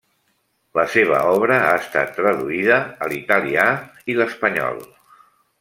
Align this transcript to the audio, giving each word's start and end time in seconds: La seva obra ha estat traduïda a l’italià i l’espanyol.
La 0.79 0.85
seva 0.93 1.19
obra 1.33 1.57
ha 1.67 1.75
estat 1.83 2.17
traduïda 2.21 2.81
a 3.07 3.13
l’italià 3.13 3.69
i 4.15 4.21
l’espanyol. 4.23 4.85